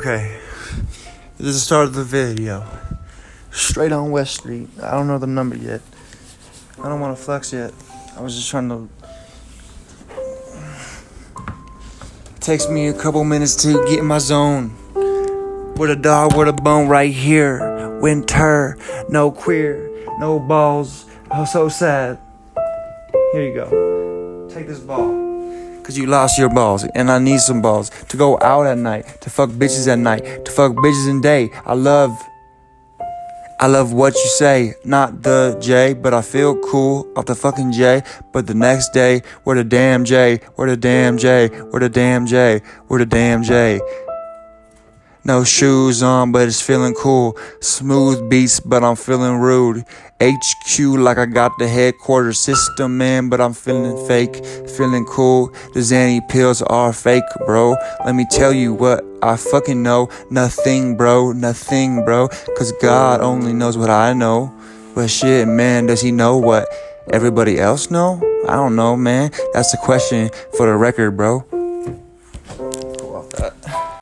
Okay, 0.00 0.40
this 1.36 1.48
is 1.48 1.54
the 1.56 1.60
start 1.60 1.88
of 1.88 1.92
the 1.92 2.02
video. 2.02 2.64
Straight 3.50 3.92
on 3.92 4.10
West 4.10 4.36
Street. 4.36 4.66
I 4.82 4.92
don't 4.92 5.06
know 5.06 5.18
the 5.18 5.26
number 5.26 5.56
yet. 5.56 5.82
I 6.82 6.88
don't 6.88 7.00
want 7.00 7.18
to 7.18 7.22
flex 7.22 7.52
yet. 7.52 7.74
I 8.16 8.22
was 8.22 8.34
just 8.34 8.48
trying 8.48 8.70
to. 8.70 8.88
Takes 12.40 12.66
me 12.70 12.88
a 12.88 12.94
couple 12.94 13.22
minutes 13.24 13.54
to 13.56 13.74
get 13.84 13.98
in 13.98 14.06
my 14.06 14.16
zone. 14.16 14.74
With 15.76 15.90
a 15.90 15.96
dog 16.00 16.34
with 16.34 16.48
a 16.48 16.54
bone 16.54 16.88
right 16.88 17.12
here. 17.12 18.00
Winter, 18.00 18.78
no 19.10 19.30
queer, 19.30 19.90
no 20.18 20.40
balls. 20.40 21.04
Oh, 21.30 21.44
so 21.44 21.68
sad. 21.68 22.18
Here 23.32 23.42
you 23.42 23.54
go. 23.54 24.48
Take 24.48 24.66
this 24.66 24.80
ball. 24.80 25.29
Cause 25.90 25.98
you 25.98 26.06
lost 26.06 26.38
your 26.38 26.48
balls, 26.48 26.84
and 26.94 27.10
I 27.10 27.18
need 27.18 27.40
some 27.40 27.60
balls 27.60 27.90
to 28.10 28.16
go 28.16 28.38
out 28.42 28.64
at 28.64 28.78
night, 28.78 29.20
to 29.22 29.28
fuck 29.28 29.50
bitches 29.50 29.88
at 29.88 29.98
night, 29.98 30.44
to 30.44 30.52
fuck 30.52 30.70
bitches 30.74 31.10
in 31.10 31.20
day. 31.20 31.50
I 31.66 31.74
love, 31.74 32.16
I 33.58 33.66
love 33.66 33.92
what 33.92 34.14
you 34.14 34.28
say, 34.38 34.74
not 34.84 35.22
the 35.22 35.58
J, 35.60 35.94
but 35.94 36.14
I 36.14 36.22
feel 36.22 36.56
cool 36.60 37.12
off 37.16 37.26
the 37.26 37.34
fucking 37.34 37.72
J. 37.72 38.04
But 38.30 38.46
the 38.46 38.54
next 38.54 38.90
day, 38.90 39.22
where 39.42 39.56
the 39.56 39.64
damn 39.64 40.04
J, 40.04 40.36
where 40.54 40.70
the 40.70 40.76
damn 40.76 41.18
J, 41.18 41.48
where 41.48 41.80
the 41.80 41.88
damn 41.88 42.24
J, 42.24 42.62
where 42.86 43.00
the 43.00 43.06
damn 43.06 43.42
J. 43.42 43.80
No 45.22 45.44
shoes 45.44 46.02
on, 46.02 46.32
but 46.32 46.48
it's 46.48 46.62
feeling 46.62 46.94
cool. 46.94 47.36
Smooth 47.60 48.30
beats, 48.30 48.58
but 48.58 48.82
I'm 48.82 48.96
feeling 48.96 49.36
rude. 49.36 49.84
HQ 50.22 50.78
like 50.78 51.18
I 51.18 51.26
got 51.26 51.58
the 51.58 51.68
headquarters 51.68 52.38
system, 52.38 52.96
man, 52.96 53.28
but 53.28 53.40
I'm 53.40 53.52
feeling 53.52 54.06
fake, 54.06 54.44
feeling 54.76 55.04
cool. 55.04 55.48
The 55.74 55.80
Zanny 55.80 56.26
pills 56.28 56.62
are 56.62 56.92
fake, 56.92 57.24
bro. 57.46 57.76
Let 58.04 58.14
me 58.14 58.26
tell 58.30 58.52
you 58.52 58.72
what 58.72 59.04
I 59.22 59.36
fucking 59.36 59.82
know. 59.82 60.08
Nothing, 60.30 60.96
bro, 60.96 61.32
nothing, 61.32 62.04
bro. 62.04 62.28
Cause 62.56 62.72
God 62.80 63.20
only 63.20 63.52
knows 63.52 63.76
what 63.76 63.90
I 63.90 64.12
know. 64.14 64.52
But 64.94 65.08
shit, 65.08 65.46
man, 65.46 65.86
does 65.86 66.00
he 66.00 66.12
know 66.12 66.38
what 66.38 66.66
everybody 67.12 67.58
else 67.58 67.90
know? 67.90 68.20
I 68.48 68.56
don't 68.56 68.74
know, 68.74 68.96
man. 68.96 69.30
That's 69.52 69.70
the 69.70 69.78
question 69.78 70.30
for 70.56 70.66
the 70.66 70.76
record, 70.76 71.16
bro. 71.16 71.46